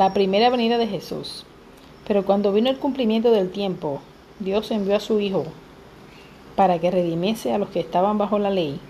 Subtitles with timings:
[0.00, 1.44] La primera venida de Jesús.
[2.08, 4.00] Pero cuando vino el cumplimiento del tiempo,
[4.38, 5.44] Dios envió a su Hijo
[6.56, 8.80] para que redimiese a los que estaban bajo la ley,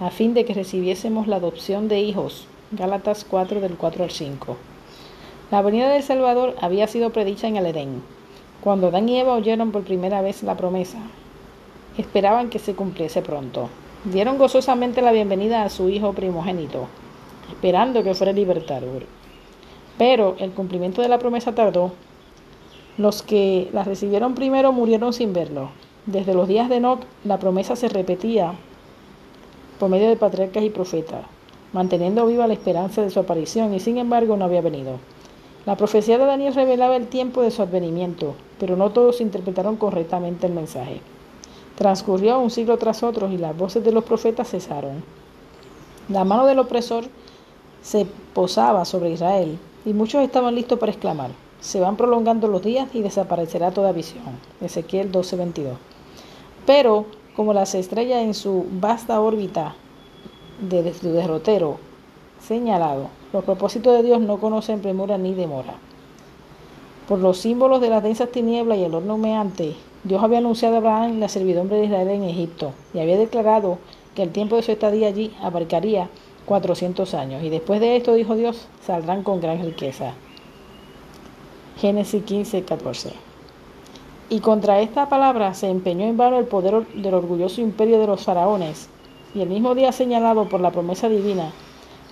[0.00, 2.48] a fin de que recibiésemos la adopción de hijos.
[2.72, 4.56] Gálatas 4 del 4 al 5.
[5.52, 8.02] La venida del Salvador había sido predicha en el Edén,
[8.60, 10.98] cuando Adán y Eva oyeron por primera vez la promesa.
[11.96, 13.68] Esperaban que se cumpliese pronto.
[14.02, 16.88] Dieron gozosamente la bienvenida a su hijo primogénito,
[17.52, 19.04] esperando que fuera libertador.
[19.98, 21.92] Pero el cumplimiento de la promesa tardó.
[22.98, 25.70] Los que la recibieron primero murieron sin verlo.
[26.06, 28.54] Desde los días de Enoch la promesa se repetía
[29.78, 31.24] por medio de patriarcas y profetas,
[31.72, 34.98] manteniendo viva la esperanza de su aparición y sin embargo no había venido.
[35.66, 40.46] La profecía de Daniel revelaba el tiempo de su advenimiento, pero no todos interpretaron correctamente
[40.46, 41.00] el mensaje.
[41.76, 45.02] Transcurrió un siglo tras otro y las voces de los profetas cesaron.
[46.08, 47.04] La mano del opresor
[47.82, 51.30] se posaba sobre Israel y muchos estaban listos para exclamar,
[51.60, 54.38] se van prolongando los días y desaparecerá toda visión.
[54.60, 55.76] Ezequiel 12:22.
[56.66, 59.74] Pero, como las estrellas en su vasta órbita
[60.60, 61.78] de su derrotero
[62.40, 65.74] señalado, los propósitos de Dios no conocen premura ni demora.
[67.08, 69.74] Por los símbolos de las densas tinieblas y el horno humeante,
[70.04, 73.78] Dios había anunciado a Abraham la servidumbre de Israel en Egipto y había declarado
[74.14, 76.08] que el tiempo de su estadía allí abarcaría
[76.46, 77.42] 400 años.
[77.42, 80.14] Y después de esto, dijo Dios, saldrán con gran riqueza.
[81.78, 83.12] Génesis 15, 14.
[84.30, 88.22] Y contra esta palabra se empeñó en vano el poder del orgulloso imperio de los
[88.24, 88.88] faraones.
[89.34, 91.50] Y el mismo día señalado por la promesa divina,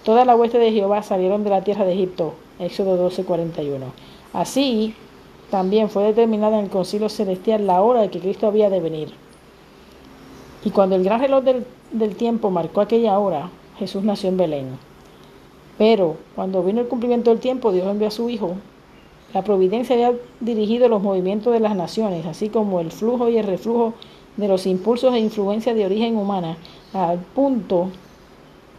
[0.04, 2.34] toda la hueste de Jehová salieron de la tierra de Egipto.
[2.58, 3.86] Éxodo 12, 41.
[4.32, 4.94] Así,
[5.50, 9.12] también fue determinada en el concilio celestial la hora de que Cristo había de venir.
[10.64, 13.50] Y cuando el gran reloj del, del tiempo marcó aquella hora,
[13.82, 14.78] Jesús nació en Belén.
[15.76, 18.54] Pero cuando vino el cumplimiento del tiempo, Dios envió a su Hijo.
[19.34, 23.46] La providencia había dirigido los movimientos de las naciones, así como el flujo y el
[23.46, 23.94] reflujo
[24.36, 26.56] de los impulsos e influencias de origen humana,
[26.92, 27.88] al punto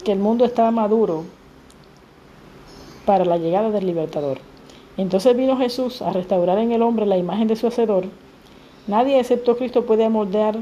[0.06, 1.25] que el mundo estaba maduro
[3.06, 4.38] para la llegada del libertador.
[4.96, 8.06] Entonces vino Jesús a restaurar en el hombre la imagen de su Hacedor.
[8.88, 10.58] Nadie excepto Cristo puede moldear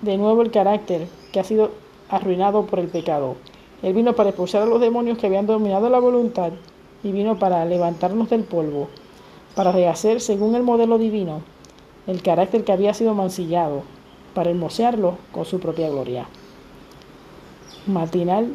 [0.00, 1.70] de nuevo el carácter que ha sido
[2.12, 3.36] arruinado por el pecado.
[3.82, 6.52] Él vino para expulsar a los demonios que habían dominado la voluntad
[7.02, 8.88] y vino para levantarnos del polvo,
[9.56, 11.42] para rehacer según el modelo divino
[12.06, 13.82] el carácter que había sido mancillado,
[14.34, 16.26] para hermosearlo con su propia gloria.
[17.86, 18.54] Matinal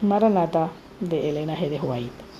[0.00, 0.70] Maranata
[1.00, 1.68] de Elena G.
[1.70, 2.31] de White.